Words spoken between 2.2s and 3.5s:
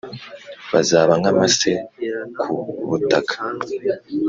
ku butaka